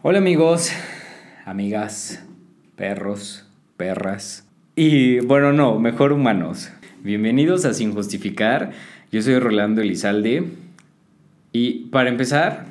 [0.00, 0.70] Hola amigos,
[1.44, 2.24] amigas,
[2.76, 3.44] perros,
[3.76, 6.70] perras y bueno, no, mejor humanos.
[7.02, 8.70] Bienvenidos a Sin Justificar.
[9.10, 10.44] Yo soy Rolando Elizalde
[11.50, 12.66] y para empezar,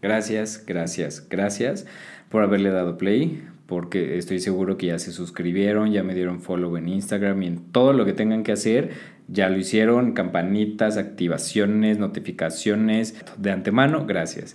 [0.00, 1.86] gracias, gracias, gracias
[2.30, 6.78] por haberle dado play, porque estoy seguro que ya se suscribieron, ya me dieron follow
[6.78, 8.92] en Instagram y en todo lo que tengan que hacer,
[9.28, 14.54] ya lo hicieron, campanitas, activaciones, notificaciones, de antemano, gracias.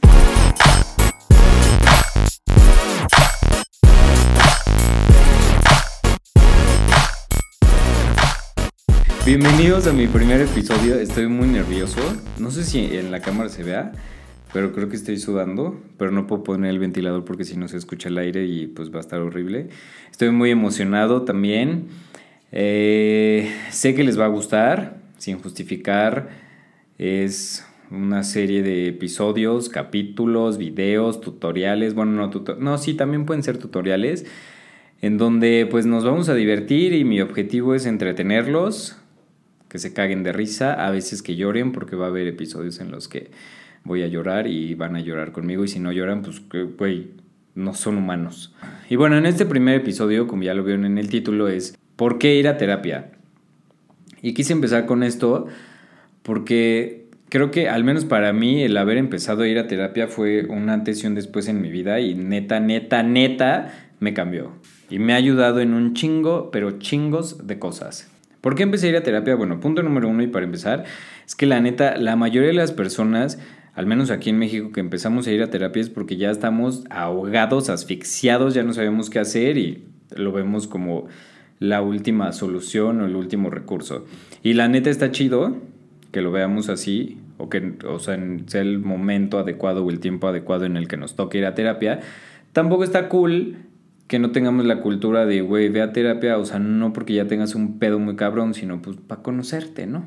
[9.26, 11.00] Bienvenidos a mi primer episodio.
[11.00, 12.00] Estoy muy nervioso.
[12.38, 13.92] No sé si en la cámara se vea,
[14.54, 15.82] pero creo que estoy sudando.
[15.98, 18.94] Pero no puedo poner el ventilador porque si no se escucha el aire y pues
[18.94, 19.70] va a estar horrible.
[20.12, 21.88] Estoy muy emocionado también.
[22.52, 26.30] Eh, sé que les va a gustar, sin justificar.
[27.00, 31.96] Es una serie de episodios, capítulos, videos, tutoriales.
[31.96, 34.28] Bueno, no, no, sí, también pueden ser tutoriales.
[35.02, 38.98] En donde pues nos vamos a divertir y mi objetivo es entretenerlos
[39.70, 42.92] que se caguen de risa, a veces que lloren, porque va a haber episodios en
[42.92, 43.32] los que
[43.84, 46.42] voy a llorar y van a llorar conmigo, y si no lloran, pues,
[46.78, 47.10] güey,
[47.56, 48.54] no son humanos.
[48.90, 52.18] Y bueno, en este primer episodio, como ya lo vieron en el título, es ¿por
[52.18, 53.12] qué ir a terapia?
[54.22, 55.48] Y quise empezar con esto
[56.22, 60.46] porque creo que al menos para mí el haber empezado a ir a terapia fue
[60.46, 64.52] una antes y un después en mi vida y neta, neta, neta me cambió.
[64.90, 68.12] Y me ha ayudado en un chingo, pero chingos de cosas.
[68.46, 69.34] ¿Por qué empecé a ir a terapia?
[69.34, 70.84] Bueno, punto número uno y para empezar,
[71.26, 73.40] es que la neta, la mayoría de las personas,
[73.74, 76.84] al menos aquí en México, que empezamos a ir a terapia es porque ya estamos
[76.92, 79.86] ahogados, asfixiados, ya no sabemos qué hacer y
[80.16, 81.08] lo vemos como
[81.58, 84.06] la última solución o el último recurso.
[84.44, 85.58] Y la neta está chido
[86.12, 90.28] que lo veamos así, o que o sea, sea el momento adecuado o el tiempo
[90.28, 92.02] adecuado en el que nos toque ir a terapia.
[92.54, 93.56] Tampoco está cool
[94.08, 97.28] que no tengamos la cultura de, güey, ve a terapia, o sea, no porque ya
[97.28, 100.06] tengas un pedo muy cabrón, sino pues para conocerte, ¿no?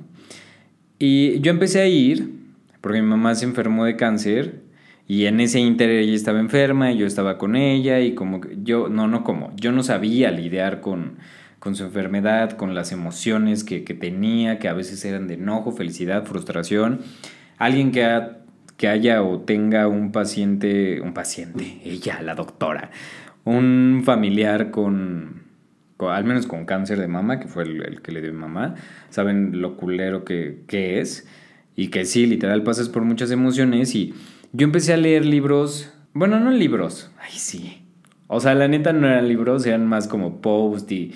[0.99, 2.33] Y yo empecé a ir,
[2.81, 4.63] porque mi mamá se enfermó de cáncer,
[5.09, 8.59] y en ese inter ella estaba enferma, y yo estaba con ella, y como que
[8.63, 11.17] yo, no, no como, yo no sabía lidiar con,
[11.59, 15.73] con su enfermedad, con las emociones que, que, tenía, que a veces eran de enojo,
[15.73, 17.01] felicidad, frustración.
[17.57, 18.07] Alguien que,
[18.77, 22.91] que haya o tenga un paciente, un paciente, ella, la doctora,
[23.49, 25.43] un familiar con,
[25.99, 28.75] al menos con cáncer de mama, que fue el, que le dio mi mamá,
[29.11, 31.27] saben lo culero que, que, es
[31.75, 34.15] y que sí, literal pasas por muchas emociones y
[34.53, 37.83] yo empecé a leer libros, bueno, no libros, ay sí,
[38.27, 41.13] o sea, la neta no eran libros, eran más como posts y,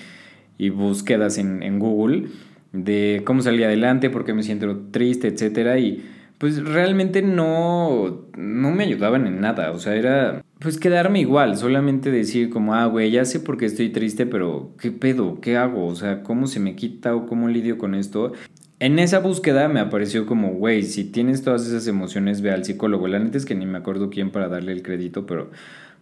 [0.59, 2.29] y búsquedas en, en, Google
[2.73, 6.05] de cómo salir adelante, por qué me siento triste, etcétera y
[6.43, 12.11] pues realmente no, no me ayudaban en nada, o sea, era pues quedarme igual, solamente
[12.11, 15.41] decir como, ah, güey, ya sé por qué estoy triste, pero ¿qué pedo?
[15.41, 15.87] ¿Qué hago?
[15.87, 18.33] O sea, ¿cómo se me quita o cómo lidio con esto?
[18.81, 23.07] En esa búsqueda me apareció como, güey, si tienes todas esas emociones, ve al psicólogo.
[23.07, 25.53] La neta es que ni me acuerdo quién para darle el crédito, pero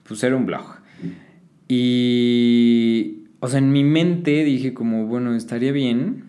[0.05, 0.65] pues era un blog.
[1.69, 6.25] Y, o sea, en mi mente dije como, bueno, estaría bien,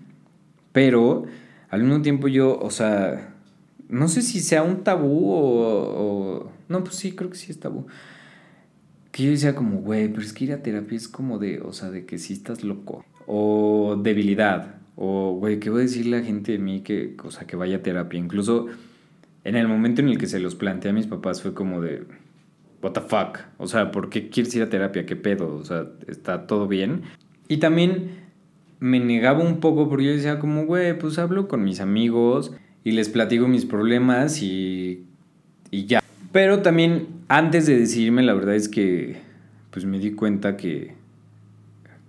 [0.73, 1.23] pero
[1.69, 3.31] al mismo tiempo yo, o sea,
[3.91, 7.85] no sé si sea un tabú o, No, pues sí, creo que sí es tabú.
[9.12, 11.74] Que yo decía como, güey, pero es que ir a terapia es como de, o
[11.74, 13.06] sea, de que sí estás loco.
[13.28, 14.75] O debilidad.
[14.96, 17.78] O, güey, ¿qué va a decir la gente de mí que, o sea, que vaya
[17.78, 18.18] a terapia?
[18.18, 18.68] Incluso
[19.44, 22.06] en el momento en el que se los planteé a mis papás fue como de,
[22.81, 23.40] what the fuck?
[23.58, 25.06] O sea, ¿por qué quieres ir a terapia?
[25.06, 25.53] ¿Qué pedo?
[25.56, 27.02] O sea, ¿está todo bien?
[27.50, 28.22] Y también
[28.79, 32.53] me negaba un poco porque yo decía como, güey, pues hablo con mis amigos
[32.84, 35.06] y les platico mis problemas y,
[35.69, 36.02] y ya.
[36.31, 39.18] Pero también antes de decidirme, la verdad es que
[39.69, 40.94] pues me di cuenta que,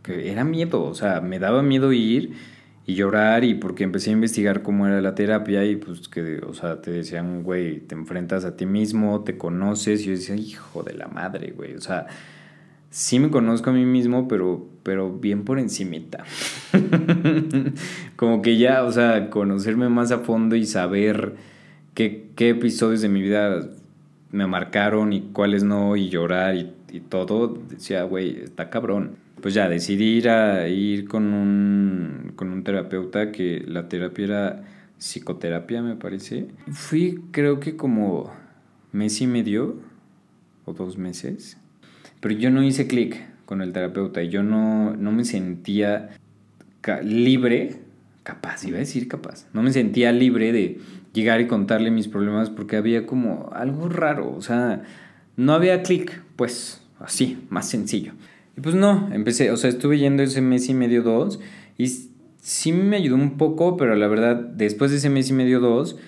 [0.02, 2.32] que era miedo, o sea, me daba miedo ir
[2.84, 6.54] y llorar y porque empecé a investigar cómo era la terapia y pues que, o
[6.54, 10.82] sea, te decían, güey, te enfrentas a ti mismo, te conoces y yo decía, hijo
[10.82, 12.06] de la madre, güey, o sea,
[12.90, 16.24] sí me conozco a mí mismo, pero, pero bien por encimita.
[18.16, 21.36] Como que ya, o sea, conocerme más a fondo y saber
[21.94, 23.68] qué, qué episodios de mi vida
[24.30, 29.16] me marcaron y cuáles no, y llorar y, y todo, decía, güey, está cabrón.
[29.40, 34.64] Pues ya, decidí ir a ir con un, con un terapeuta que la terapia era
[34.98, 36.46] psicoterapia, me parece.
[36.70, 38.32] Fui, creo que como
[38.92, 39.76] mes y medio
[40.64, 41.58] o dos meses
[42.22, 43.20] pero yo no hice clic
[43.52, 46.08] con el terapeuta y yo no, no me sentía
[47.02, 47.80] libre,
[48.22, 50.80] capaz, iba a decir capaz, no me sentía libre de
[51.12, 54.84] llegar y contarle mis problemas porque había como algo raro, o sea,
[55.36, 58.14] no había clic, pues así, más sencillo.
[58.56, 61.38] Y pues no, empecé, o sea, estuve yendo ese mes y medio, dos,
[61.76, 61.88] y
[62.40, 65.98] sí me ayudó un poco, pero la verdad, después de ese mes y medio, dos,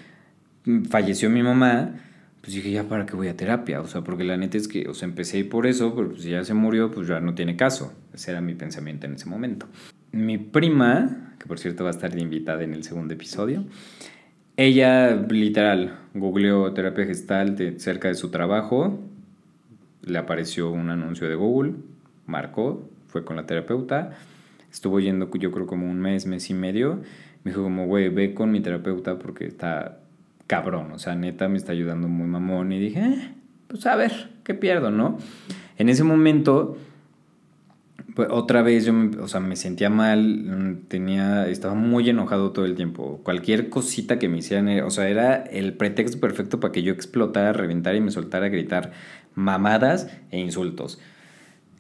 [0.65, 1.97] mm, falleció mi mamá,
[2.45, 4.87] pues dije, ya para qué voy a terapia, o sea, porque la neta es que,
[4.87, 7.57] o sea, empecé por eso, pero pues si ya se murió, pues ya no tiene
[7.57, 7.95] caso.
[8.13, 9.67] Ese era mi pensamiento en ese momento.
[10.13, 13.65] Mi prima, que por cierto va a estar invitada en el segundo episodio,
[14.59, 19.01] ella literal googleó terapia gestal cerca de su trabajo,
[20.03, 21.77] le apareció un anuncio de Google,
[22.27, 24.19] marcó, fue con la terapeuta,
[24.71, 27.01] estuvo yendo yo creo como un mes, mes y medio,
[27.43, 30.04] me dijo como, güey, ve con mi terapeuta porque está
[30.47, 33.35] cabrón, o sea, neta me está ayudando muy mamón y dije, eh,
[33.69, 35.19] pues a ver, ¿qué pierdo, no?
[35.79, 36.77] En ese momento,
[38.15, 42.65] pues otra vez yo me, o sea, me sentía mal, tenía, estaba muy enojado todo
[42.65, 43.21] el tiempo.
[43.25, 47.53] Cualquier cosita que me hicieran, o sea, era el pretexto perfecto para que yo explotara,
[47.53, 48.93] reventara y me soltara a gritar
[49.35, 51.01] mamadas e insultos.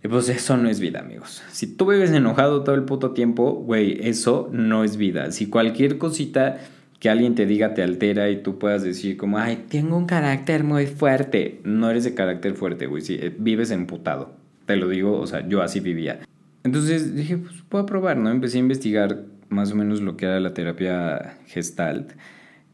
[0.08, 1.42] Pues eso no es vida, amigos.
[1.50, 5.30] Si tú vives enojado todo el puto tiempo, güey, eso no es vida.
[5.32, 6.58] Si cualquier cosita
[6.98, 10.64] que alguien te diga te altera y tú puedas decir como, ay, tengo un carácter
[10.64, 11.60] muy fuerte.
[11.64, 13.02] No eres de carácter fuerte, güey.
[13.02, 14.36] Si eh, vives emputado.
[14.66, 16.20] Te lo digo, o sea, yo así vivía.
[16.62, 18.30] Entonces dije, pues puedo probar, ¿no?
[18.30, 22.12] Empecé a investigar más o menos lo que era la terapia gestalt.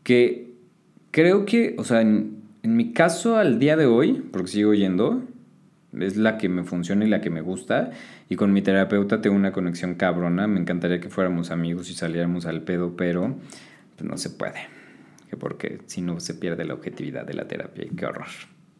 [0.04, 0.52] Que
[1.10, 5.24] creo que, o sea, en, en mi caso al día de hoy, porque sigo yendo,
[5.98, 7.90] es la que me funciona y la que me gusta.
[8.28, 10.46] Y con mi terapeuta tengo una conexión cabrona.
[10.46, 13.36] Me encantaría que fuéramos amigos y saliéramos al pedo, pero
[14.00, 14.60] pues, no se puede.
[15.38, 18.26] Porque si no se pierde la objetividad de la terapia y qué horror.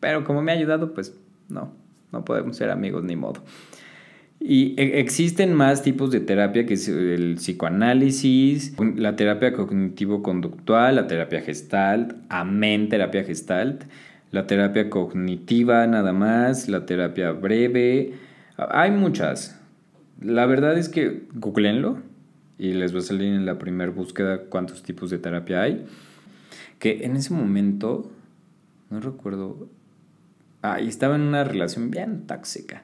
[0.00, 1.16] Pero como me ha ayudado, pues
[1.48, 1.72] no,
[2.10, 3.42] no podemos ser amigos ni modo.
[4.40, 11.06] Y e, existen más tipos de terapia que es el psicoanálisis, la terapia cognitivo-conductual, la
[11.06, 13.84] terapia gestalt, amén terapia gestalt
[14.30, 18.14] la terapia cognitiva nada más, la terapia breve.
[18.56, 19.60] Hay muchas.
[20.20, 21.98] La verdad es que googleenlo
[22.60, 25.86] y les va a salir en la primera búsqueda cuántos tipos de terapia hay.
[26.78, 28.10] Que en ese momento,
[28.90, 29.66] no recuerdo,
[30.60, 32.82] ah, estaba en una relación bien tóxica.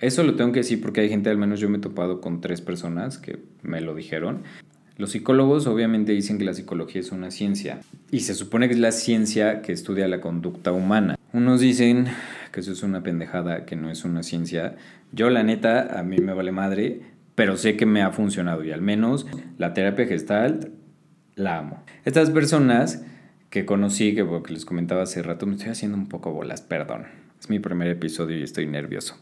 [0.00, 2.40] Eso lo tengo que decir porque hay gente, al menos yo me he topado con
[2.40, 4.42] tres personas que me lo dijeron.
[4.98, 7.80] Los psicólogos obviamente dicen que la psicología es una ciencia
[8.10, 11.16] y se supone que es la ciencia que estudia la conducta humana.
[11.32, 12.06] Unos dicen
[12.50, 14.74] que eso es una pendejada, que no es una ciencia.
[15.12, 17.02] Yo la neta, a mí me vale madre,
[17.36, 19.26] pero sé que me ha funcionado y al menos
[19.58, 20.70] la terapia gestalt
[21.36, 21.84] la amo.
[22.04, 23.04] Estas personas
[23.50, 27.04] que conocí, que les comentaba hace rato, me estoy haciendo un poco bolas, perdón.
[27.38, 29.16] Es mi primer episodio y estoy nervioso.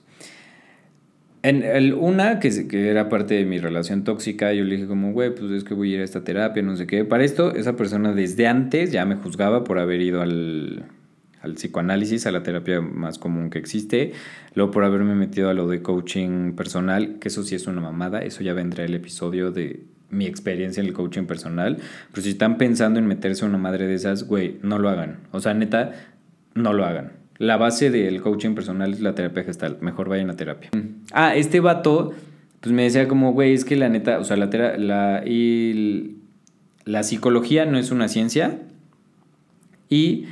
[1.43, 5.13] En el, una que, que, era parte de mi relación tóxica, yo le dije como,
[5.13, 7.05] güey, pues es que voy a ir a esta terapia, no sé qué.
[7.05, 10.85] Para esto, esa persona desde antes ya me juzgaba por haber ido al,
[11.45, 14.13] al psicoanálisis, a la terapia más común que existe.
[14.55, 18.23] Luego por haberme metido a lo de coaching personal, que eso sí es una mamada.
[18.23, 21.79] Eso ya vendrá el episodio de mi experiencia en el coaching personal.
[22.11, 25.19] Pero si están pensando en meterse a una madre de esas, güey, no lo hagan.
[25.33, 25.93] O sea, neta,
[26.55, 27.13] no lo hagan.
[27.39, 29.79] La base del coaching personal es la terapia gestal.
[29.81, 30.71] Mejor vayan a terapia.
[31.13, 32.13] Ah, este vato,
[32.61, 34.47] pues me decía como, güey, es que la neta, o sea, la,
[34.79, 35.25] la,
[36.85, 38.61] la psicología no es una ciencia.
[39.91, 40.27] Y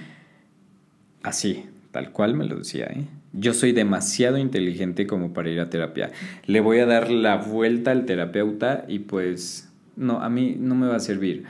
[1.22, 3.06] así, tal cual me lo decía, ¿eh?
[3.34, 6.10] Yo soy demasiado inteligente como para ir a terapia.
[6.44, 10.86] Le voy a dar la vuelta al terapeuta y pues, no, a mí no me
[10.86, 11.44] va a servir.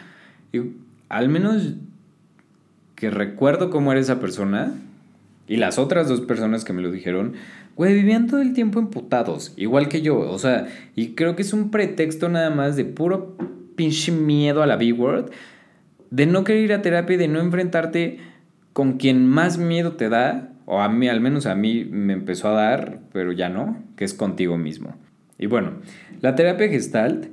[0.53, 0.61] Y
[1.09, 1.75] al menos
[2.95, 4.75] que recuerdo cómo era esa persona,
[5.49, 7.35] y las otras dos personas que me lo dijeron,
[7.77, 10.19] güey, vivían todo el tiempo emputados, igual que yo.
[10.19, 13.37] O sea, y creo que es un pretexto nada más de puro
[13.75, 15.31] pinche miedo a la B-word,
[16.11, 18.21] de no querer ir a terapia y de no enfrentarte
[18.73, 22.49] con quien más miedo te da, o a mí, al menos a mí me empezó
[22.49, 24.97] a dar, pero ya no, que es contigo mismo.
[25.39, 25.73] Y bueno,
[26.21, 27.27] la terapia gestalt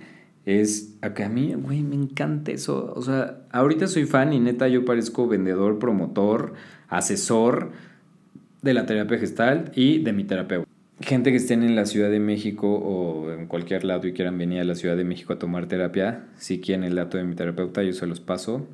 [0.46, 2.92] es, a que a mí, güey, me encanta eso.
[2.96, 6.54] O sea, ahorita soy fan y neta yo parezco vendedor, promotor,
[6.88, 7.72] asesor
[8.62, 10.68] de la terapia gestal y de mi terapeuta.
[11.02, 14.60] Gente que estén en la Ciudad de México o en cualquier lado y quieran venir
[14.60, 17.84] a la Ciudad de México a tomar terapia, si quieren el dato de mi terapeuta,
[17.84, 18.68] yo se los paso.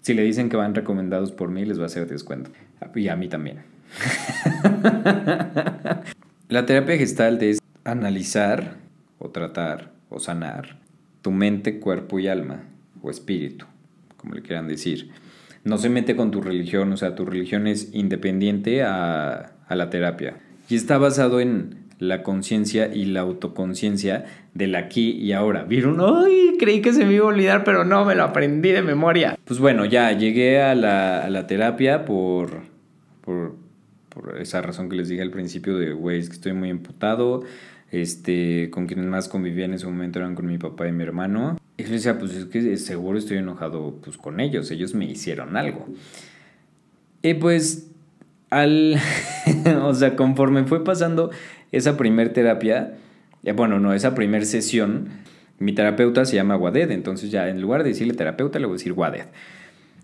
[0.00, 2.50] Si le dicen que van recomendados por mí, les va a hacer descuento.
[2.94, 3.58] Y a mí también.
[6.48, 8.76] la terapia gestalt es analizar
[9.18, 10.78] o tratar o sanar
[11.22, 12.62] tu mente, cuerpo y alma
[13.02, 13.66] o espíritu,
[14.16, 15.10] como le quieran decir
[15.64, 20.36] no se mete con tu religión, o sea, tu religión es independiente a, la terapia.
[20.68, 25.64] Y está basado en la conciencia y la autoconciencia del aquí y ahora.
[25.64, 26.00] ¿Vieron?
[26.00, 26.56] ¡Ay!
[26.58, 29.38] Creí que se me iba a olvidar, pero no, me lo aprendí de memoria.
[29.44, 32.62] Pues bueno, ya llegué a la, terapia por,
[33.20, 33.54] por,
[34.08, 37.42] por esa razón que les dije al principio de, güey, es que estoy muy emputado,
[37.90, 41.58] este, con quienes más convivía en ese momento eran con mi papá y mi hermano.
[41.76, 45.54] Y yo decía, pues es que seguro estoy enojado pues, con ellos, ellos me hicieron
[45.54, 45.86] algo.
[47.22, 47.90] Y pues,
[48.48, 48.98] al,
[49.82, 51.30] o sea, conforme fue pasando
[51.72, 52.94] esa primer terapia,
[53.44, 55.08] eh, bueno, no, esa primer sesión,
[55.58, 58.78] mi terapeuta se llama Guaded, entonces ya en lugar de decirle terapeuta le voy a
[58.78, 59.26] decir Guaded.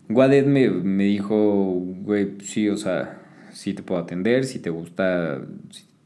[0.09, 3.21] Guaded me, me dijo, güey, sí, o sea,
[3.53, 5.41] sí te puedo atender, si te gusta,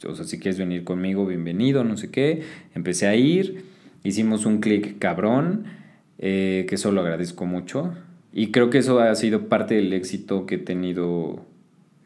[0.07, 2.43] o sea, si quieres venir conmigo, bienvenido, no sé qué.
[2.75, 3.65] Empecé a ir,
[4.05, 5.65] hicimos un clic cabrón,
[6.19, 7.93] eh, que eso lo agradezco mucho.
[8.33, 11.45] Y creo que eso ha sido parte del éxito que he tenido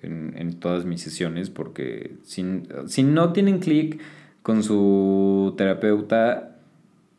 [0.05, 2.45] en, todas mis sesiones, porque si,
[2.87, 4.01] si no tienen clic
[4.43, 6.57] con su terapeuta,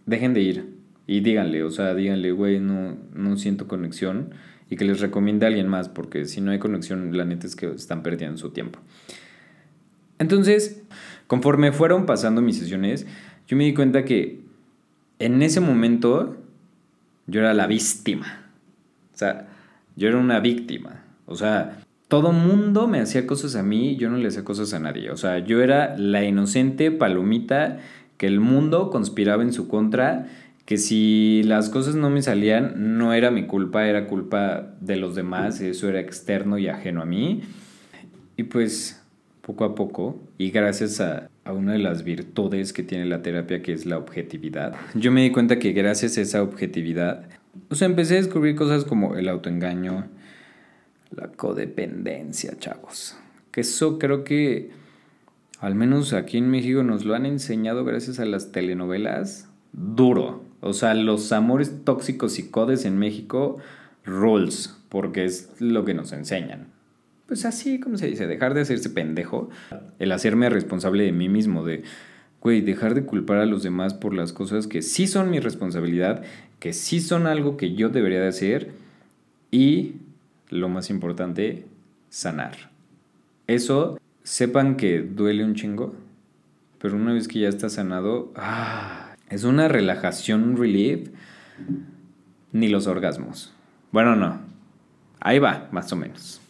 [0.05, 0.75] dejen de ir
[1.07, 4.33] y díganle, o sea, díganle, güey, no, no siento conexión
[4.69, 7.55] y que les recomiende a alguien más, porque si no hay conexión, la neta es
[7.55, 8.79] que están perdiendo su tiempo.
[10.17, 10.81] Entonces,
[11.27, 13.05] conforme fueron pasando mis sesiones,
[13.47, 14.39] yo me di cuenta que
[15.19, 16.37] en ese momento
[17.27, 18.49] yo era la víctima.
[19.13, 19.47] O sea,
[19.95, 21.03] yo era una víctima.
[21.25, 24.79] O sea, todo mundo me hacía cosas a mí, yo no le hacía cosas a
[24.79, 25.09] nadie.
[25.11, 27.79] O sea, yo era la inocente palomita
[28.17, 30.27] que el mundo conspiraba en su contra,
[30.65, 35.15] que si las cosas no me salían, no era mi culpa, era culpa de los
[35.15, 37.41] demás, eso era externo y ajeno a mí.
[38.37, 39.01] Y pues
[39.41, 43.61] poco a poco, y gracias a, a una de las virtudes que tiene la terapia,
[43.61, 47.27] que es la objetividad, yo me di cuenta que gracias a esa objetividad,
[47.69, 50.07] o sea, empecé a descubrir cosas como el autoengaño,
[51.15, 53.17] la codependencia, chavos.
[53.51, 54.71] Que eso creo que,
[55.59, 60.43] al menos aquí en México, nos lo han enseñado gracias a las telenovelas duro.
[60.61, 63.57] O sea, los amores tóxicos y codes en México,
[64.03, 66.75] rules, porque es lo que nos enseñan
[67.27, 69.49] pues así, como se dice, dejar de hacerse pendejo,
[69.99, 71.83] el hacerme responsable de mí mismo, de,
[72.41, 76.23] güey, dejar de culpar a los demás por las cosas que sí son mi responsabilidad,
[76.59, 78.71] que sí son algo que yo debería de hacer
[79.49, 79.95] y,
[80.49, 81.65] lo más importante,
[82.09, 82.71] sanar.
[83.47, 85.95] Eso, sepan que duele un chingo,
[86.79, 91.09] pero una vez que ya está sanado, ah, es una relajación, un relief,
[92.51, 93.53] ni los orgasmos.
[93.91, 94.39] Bueno, no,
[95.19, 96.41] ahí va, más o menos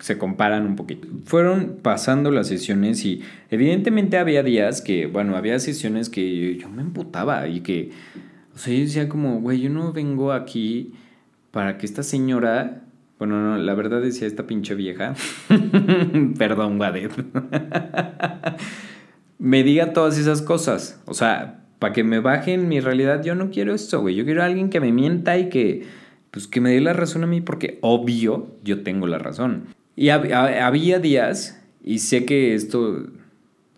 [0.00, 1.08] se comparan un poquito.
[1.24, 6.82] Fueron pasando las sesiones y evidentemente había días que, bueno, había sesiones que yo, me
[6.82, 7.90] emputaba y que,
[8.54, 10.92] o sea, yo decía como, güey, yo no vengo aquí
[11.50, 12.82] para que esta señora,
[13.18, 15.14] bueno, no, la verdad decía esta pinche vieja,
[16.38, 17.12] perdón, Guadet,
[19.38, 23.50] me diga todas esas cosas, o sea, para que me bajen mi realidad, yo no
[23.50, 25.86] quiero esto, güey, yo quiero a alguien que me mienta y que,
[26.30, 29.66] pues que me dé la razón a mí, porque obvio yo tengo la razón.
[29.94, 33.06] Y había días, y sé que esto,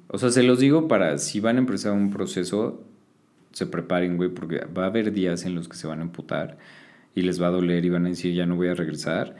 [0.08, 2.82] o sea, se los digo para si van a empezar un proceso,
[3.52, 6.58] se preparen, güey, porque va a haber días en los que se van a emputar
[7.14, 9.36] y les va a doler y van a decir, ya no voy a regresar.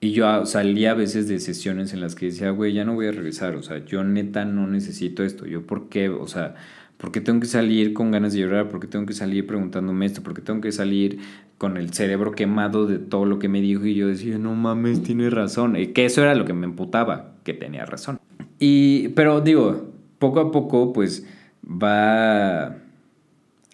[0.00, 3.06] Y yo salía a veces de sesiones en las que decía, güey, ya no voy
[3.06, 6.54] a regresar, o sea, yo neta no necesito esto, yo por qué, o sea,
[6.98, 8.68] ¿por qué tengo que salir con ganas de llorar?
[8.68, 10.22] ¿Por qué tengo que salir preguntándome esto?
[10.22, 11.18] ¿Por qué tengo que salir
[11.58, 15.02] con el cerebro quemado de todo lo que me dijo y yo decía, no mames,
[15.02, 15.76] tiene razón.
[15.76, 18.18] Y que eso era lo que me emputaba, que tenía razón.
[18.58, 21.26] Y, pero digo, poco a poco, pues
[21.64, 22.76] va,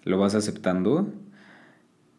[0.05, 1.11] lo vas aceptando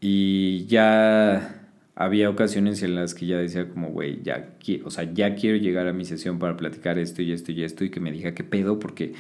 [0.07, 4.51] y ya había ocasiones en las que ya decía como, güey, ya,
[4.85, 7.85] o sea, ya quiero llegar a mi sesión para platicar esto y esto y esto
[7.85, 9.15] y que me diga qué pedo porque,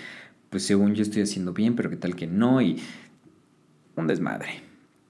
[0.51, 2.77] pues según yo estoy haciendo bien, pero qué tal que no y
[3.97, 4.61] un desmadre.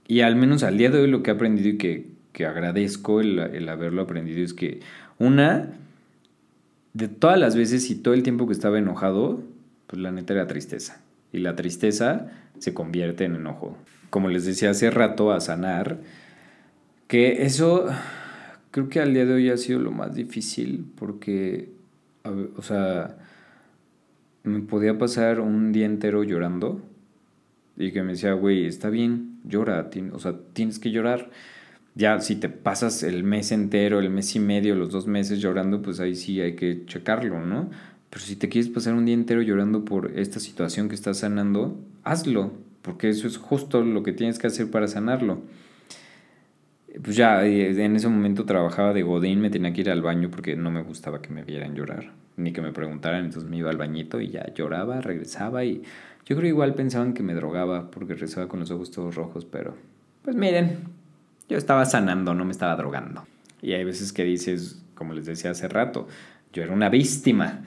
[0.06, 3.20] Y al menos al día de hoy lo que he aprendido y que, que agradezco
[3.20, 4.78] el, el, haberlo aprendido es que
[5.18, 5.70] una,
[6.92, 9.42] de todas las veces y todo el tiempo que estaba enojado,
[9.88, 11.00] pues la neta era tristeza.
[11.32, 13.76] Y la tristeza se convierte en enojo.
[14.10, 16.00] Como les decía hace rato, a sanar,
[17.08, 17.86] que eso
[18.70, 21.70] creo que al día de hoy ha sido lo más difícil porque,
[22.56, 23.16] o sea,
[24.42, 26.82] me podía pasar un día entero llorando
[27.76, 31.30] y que me decía, güey, está bien, llora, o sea, tienes que llorar.
[31.96, 35.80] Ya si te pasas el mes entero, el mes y medio, los dos meses llorando,
[35.80, 37.70] pues ahí sí hay que checarlo, ¿no?
[38.10, 41.80] Pero si te quieres pasar un día entero llorando por esta situación que estás sanando,
[42.02, 42.52] hazlo,
[42.84, 45.40] porque eso es justo lo que tienes que hacer para sanarlo.
[47.02, 50.30] Pues ya eh, en ese momento trabajaba de Godín, me tenía que ir al baño
[50.30, 53.70] porque no me gustaba que me vieran llorar, ni que me preguntaran, entonces me iba
[53.70, 55.82] al bañito y ya lloraba, regresaba y
[56.26, 59.74] yo creo igual pensaban que me drogaba porque rezaba con los ojos todos rojos, pero
[60.22, 60.80] pues miren,
[61.48, 63.24] yo estaba sanando, no me estaba drogando.
[63.62, 66.06] Y hay veces que dices, como les decía hace rato,
[66.52, 67.62] yo era una víctima.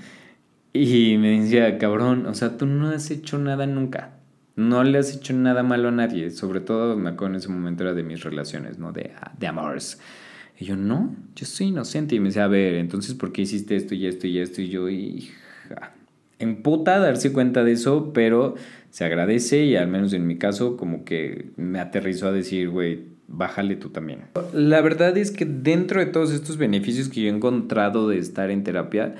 [0.73, 4.16] Y me decía, cabrón, o sea, tú no has hecho nada nunca.
[4.57, 6.29] No le has hecho nada malo a nadie.
[6.31, 8.91] Sobre todo, me acuerdo en ese momento era de mis relaciones, ¿no?
[8.91, 9.99] De, de amores.
[10.59, 12.15] Y yo, no, yo soy inocente.
[12.15, 14.61] Y me decía, a ver, entonces, ¿por qué hiciste esto y esto y esto?
[14.61, 15.93] Y yo, hija,
[16.39, 18.55] en puta darse cuenta de eso, pero
[18.89, 23.05] se agradece y al menos en mi caso, como que me aterrizó a decir, güey,
[23.27, 24.21] bájale tú también.
[24.53, 28.49] La verdad es que dentro de todos estos beneficios que yo he encontrado de estar
[28.51, 29.15] en terapia,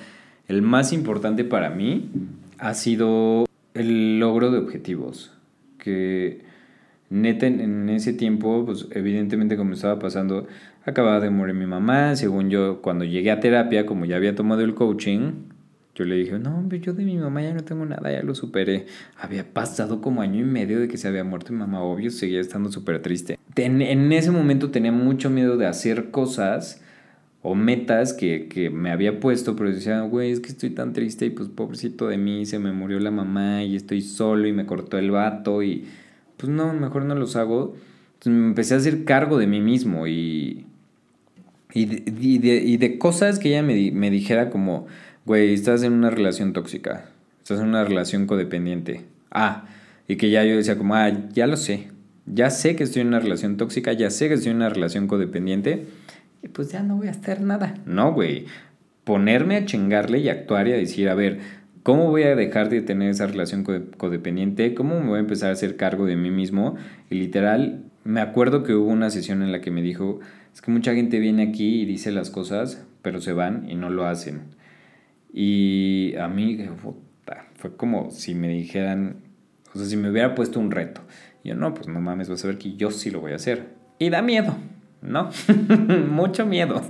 [0.48, 2.10] el más importante para mí
[2.58, 3.47] ha sido
[3.78, 5.32] el logro de objetivos.
[5.78, 6.42] Que
[7.10, 10.48] neta en ese tiempo, pues evidentemente como estaba pasando,
[10.86, 14.62] acababa de morir mi mamá, según yo, cuando llegué a terapia, como ya había tomado
[14.62, 15.32] el coaching,
[15.98, 18.86] yo le dije, no, yo de mi mamá ya no tengo nada, ya lo superé.
[19.20, 22.40] Había pasado como año y medio de que se había muerto mi mamá, obvio, seguía
[22.40, 23.40] estando súper triste.
[23.56, 26.84] En, en, ese momento tenía mucho miedo de hacer cosas
[27.50, 31.26] o metas que, que me había puesto, pero decía, güey, es que estoy tan triste
[31.28, 34.66] y pues pobrecito de mí, se me murió la mamá y estoy solo y me
[34.66, 35.86] cortó el vato y
[36.36, 37.76] pues no, mejor no los hago.
[38.16, 40.66] Entonces me empecé a hacer cargo de mí mismo y,
[41.74, 44.88] y, de, y, de, y de cosas que ella me, me dijera como
[45.28, 47.10] güey, estás en una relación tóxica,
[47.44, 49.06] estás en una relación codependiente.
[49.30, 49.66] Ah,
[50.08, 51.90] y que ya yo decía como, ah, ya lo sé,
[52.26, 55.08] ya sé que estoy en una relación tóxica, ya sé que estoy en una relación
[55.08, 55.86] codependiente,
[56.52, 57.76] pues ya no voy a hacer nada.
[57.86, 58.46] No, güey,
[59.04, 61.40] ponerme a chingarle y actuar y a decir, a ver,
[61.84, 64.74] ¿cómo voy a dejar de tener esa relación codependiente?
[64.74, 66.76] ¿Cómo me voy a empezar a hacer cargo de mí mismo?
[67.10, 70.20] Y literal, me acuerdo que hubo una sesión en la que me dijo,
[70.54, 73.90] es que mucha gente viene aquí y dice las cosas, pero se van y no
[73.90, 74.42] lo hacen.
[75.32, 76.68] Y a mí
[77.56, 79.18] fue como si me dijeran,
[79.74, 81.02] o sea, si me hubiera puesto un reto.
[81.44, 83.36] Y yo, no, pues no mames, vas a ver que yo sí lo voy a
[83.36, 83.68] hacer.
[84.00, 84.56] Y da miedo,
[85.08, 85.30] ¿no?
[86.10, 86.82] Mucho miedo.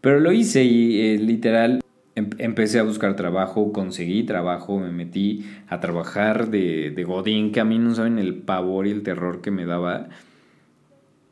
[0.00, 1.80] Pero lo hice y eh, literal
[2.14, 7.60] em, empecé a buscar trabajo, conseguí trabajo, me metí a trabajar de, de Godín, que
[7.60, 10.08] a mí no saben el pavor y el terror que me daba.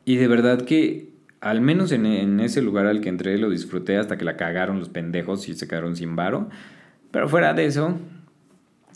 [0.05, 1.09] Y de verdad que
[1.40, 4.88] al menos en, ese lugar al que entré lo disfruté hasta que la cagaron los
[4.88, 6.49] pendejos y se quedaron sin varo.
[7.11, 7.97] Pero fuera de eso,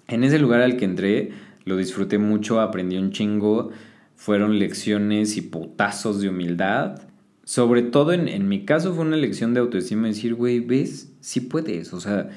[0.09, 1.31] en ese lugar al que entré
[1.65, 3.71] lo disfruté mucho, aprendí un chingo,
[4.17, 7.03] fueron lecciones y putazos de humildad.
[7.45, 11.41] Sobre todo en, en mi caso fue una lección de autoestima, decir, güey, ves, sí
[11.41, 12.31] puedes, o sea,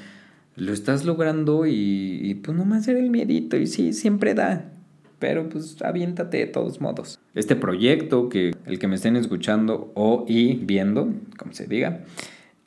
[0.55, 4.71] lo estás logrando y, y pues nomás era el miedito y sí, siempre da
[5.19, 7.19] pero pues aviéntate de todos modos.
[7.33, 12.01] Este proyecto, que el que me estén escuchando o viendo, como se diga,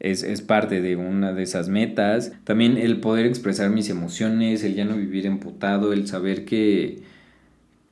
[0.01, 2.33] es, es, parte de una de esas metas.
[2.45, 7.03] También el poder expresar mis emociones, el ya no vivir emputado, el saber que,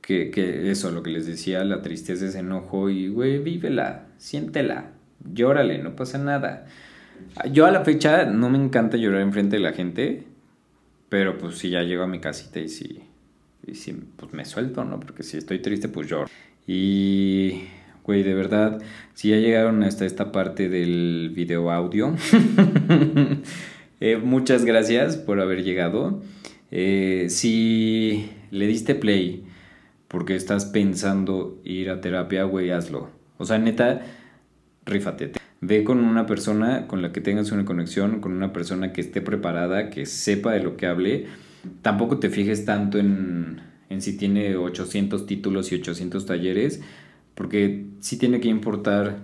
[0.07, 4.91] que, eso, lo que les decía, la tristeza, ese enojo y, güey, vívela, siéntela,
[5.33, 6.65] llórale, no pasa nada.
[7.51, 10.23] Yo a la fecha no me encanta llorar enfrente de la gente,
[11.09, 13.01] pero pues si ya llego a mi casita y si
[13.65, 14.99] y si, pues me suelto, ¿no?
[14.99, 16.29] Porque si estoy triste, pues lloro.
[16.65, 17.63] Y,
[18.05, 18.81] güey, de verdad,
[19.13, 22.15] si ya llegaron hasta esta parte del video audio,
[23.99, 26.21] eh, muchas gracias por haber llegado.
[26.71, 29.46] Eh, si le diste play
[30.07, 33.09] porque estás pensando ir a terapia, güey, hazlo.
[33.37, 34.01] O sea, neta,
[34.85, 35.33] rífate.
[35.61, 39.21] Ve con una persona con la que tengas una conexión, con una persona que esté
[39.21, 41.27] preparada, que sepa de lo que hable
[41.81, 46.81] tampoco te fijes tanto en, en si tiene 800 títulos y 800 talleres,
[47.35, 49.19] porque sí tiene que importar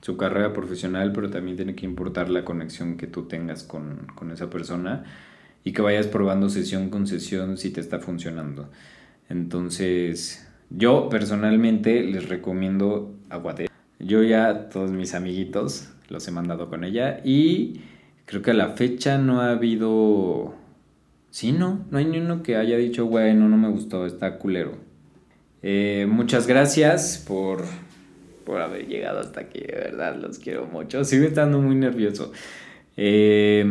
[0.00, 4.30] su carrera profesional, pero también tiene que importar la conexión que tú tengas con, con
[4.30, 5.04] esa persona
[5.62, 8.70] y que vayas probando sesión con sesión si te está funcionando.
[9.30, 13.68] Entonces, yo personalmente les recomiendo Aguate.
[13.98, 17.80] Yo ya todos mis amiguitos los he mandado con ella y
[18.26, 20.54] creo que a la fecha no ha habido
[21.30, 24.72] Sí, no, no hay ni uno que haya dicho, bueno, no me gustó, está culero.
[25.62, 27.62] Eh, muchas gracias por,
[28.44, 31.04] por haber llegado hasta aquí, de verdad, los quiero mucho.
[31.04, 32.32] Sigo estando muy nervioso.
[32.96, 33.62] Eh,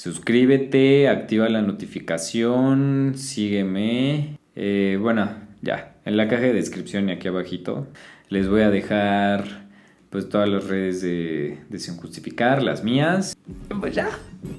[0.00, 4.38] suscríbete, activa la notificación, sígueme.
[4.56, 5.28] Eh, bueno,
[5.60, 7.86] ya, en la caja de descripción y aquí abajito
[8.30, 9.68] les voy a dejar
[10.08, 13.36] pues todas las redes de, de Sin Justificar, las mías.
[13.78, 14.08] Pues ya,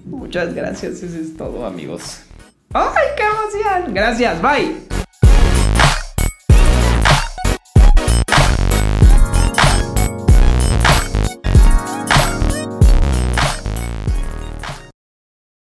[0.06, 2.22] muchas gracias, eso es todo amigos.
[2.74, 3.94] ¡Ay, qué emoción!
[3.96, 4.91] Gracias, bye.